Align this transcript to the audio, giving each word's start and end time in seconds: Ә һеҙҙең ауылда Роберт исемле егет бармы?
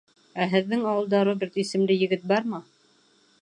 Ә 0.45 0.45
һеҙҙең 0.53 0.85
ауылда 0.91 1.19
Роберт 1.29 1.61
исемле 1.65 1.99
егет 1.99 2.27
бармы? 2.33 2.63